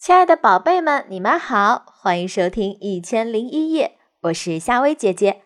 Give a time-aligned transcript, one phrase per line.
[0.00, 5.42] 亲爱的宝贝们，你们好，欢迎收听《一千零一夜》，我是夏薇姐姐。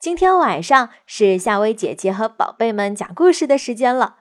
[0.00, 4.16] 今天晚上是夏薇姐姐和宝贝们讲故事的时间了。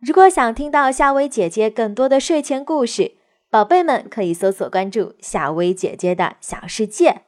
[0.00, 3.16] 如果想听到夏薇姐姐更多的睡前故事，
[3.48, 7.22] 宝贝们可以搜索关注夏薇姐姐的小世界。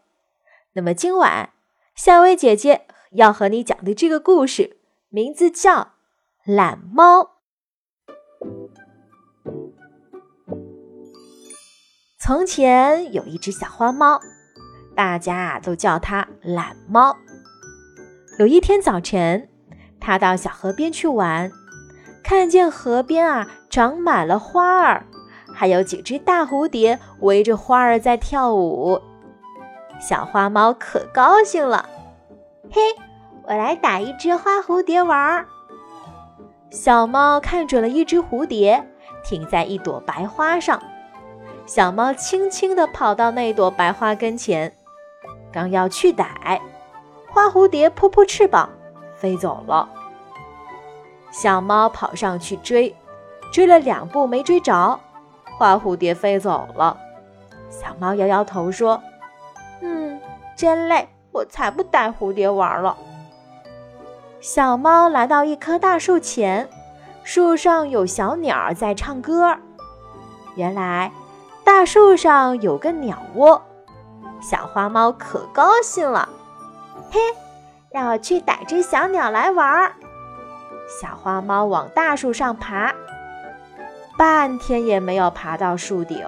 [0.75, 1.55] 那么今晚
[1.95, 2.82] 夏薇姐姐
[3.12, 4.77] 要和你讲的这个故事，
[5.09, 5.73] 名字叫
[6.45, 7.21] 《懒猫》。
[12.27, 14.19] 从前有一只小花猫，
[14.96, 17.15] 大家都叫它懒猫。
[18.38, 19.46] 有一天早晨，
[20.01, 21.52] 它到小河边去玩，
[22.23, 25.05] 看见河边啊长满了花儿，
[25.52, 29.02] 还有几只大蝴蝶围着花儿在跳舞。
[30.01, 31.87] 小花猫可高兴了，
[32.70, 32.80] 嘿，
[33.43, 35.46] 我来打一只花蝴蝶玩儿。
[36.70, 38.82] 小猫看准了一只蝴蝶，
[39.23, 40.82] 停在一朵白花上。
[41.66, 44.70] 小猫轻轻地跑到那朵白花跟前，
[45.50, 46.60] 刚要去逮，
[47.30, 48.68] 花蝴蝶扑扑翅膀
[49.16, 49.88] 飞走了。
[51.30, 52.95] 小猫跑上去追，
[53.51, 55.01] 追了两步没追着，
[55.56, 56.98] 花蝴蝶飞走了。
[57.71, 59.02] 小猫摇摇头说
[59.80, 60.21] ：“嗯，
[60.54, 62.96] 真累，我才不逮蝴蝶玩了。”
[64.38, 66.69] 小猫来到一棵大树前，
[67.22, 69.56] 树上有小鸟在唱歌。
[70.56, 71.10] 原来。
[71.65, 73.62] 大树上有个鸟窝，
[74.41, 76.28] 小花猫可高兴了。
[77.10, 77.19] 嘿，
[77.91, 79.93] 让我去逮只小鸟来玩儿。
[81.00, 82.93] 小花猫往大树上爬，
[84.19, 86.26] 半天也没有爬到树顶。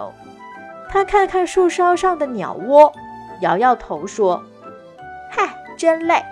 [0.88, 2.92] 它看看树梢上的鸟窝，
[3.40, 4.42] 摇摇头说
[5.30, 6.24] ：“嗨，真累，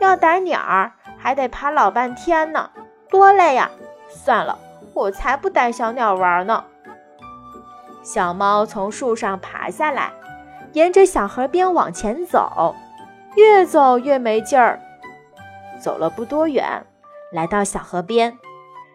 [0.00, 2.70] 要逮鸟儿还得爬老半天呢，
[3.08, 3.70] 多累呀！
[4.10, 4.58] 算了，
[4.92, 6.64] 我才不逮小鸟玩呢。”
[8.06, 10.12] 小猫从树上爬下来，
[10.74, 12.72] 沿着小河边往前走，
[13.34, 14.80] 越走越没劲儿。
[15.82, 16.86] 走了不多远，
[17.32, 18.38] 来到小河边，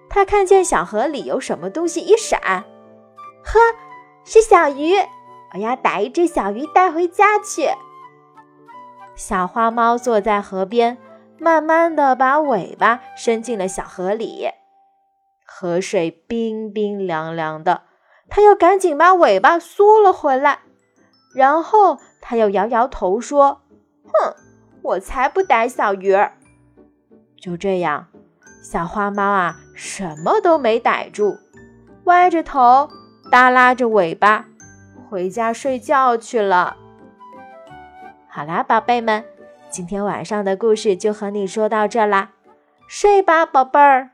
[0.10, 3.60] 它看见小河里有什么东西一闪，呵，
[4.24, 4.94] 是小鱼！
[5.54, 7.68] 我要逮一只小鱼带回家去。
[9.18, 10.98] 小花猫坐在河边，
[11.38, 14.48] 慢慢的把尾巴伸进了小河里，
[15.46, 17.91] 河水冰冰凉凉的。
[18.32, 20.60] 他又赶紧把尾巴缩了回来，
[21.36, 23.62] 然后他又摇摇头说
[24.08, 24.34] ：“哼，
[24.82, 26.32] 我才不逮小鱼儿。”
[27.38, 28.08] 就这样，
[28.64, 31.38] 小花猫啊，什么都没逮住，
[32.06, 32.90] 歪着头，
[33.30, 34.46] 耷拉着尾巴，
[35.10, 36.78] 回家睡觉去了。
[38.30, 39.26] 好啦，宝贝们，
[39.70, 42.32] 今天晚上的故事就和你说到这啦，
[42.88, 44.12] 睡吧，宝贝儿。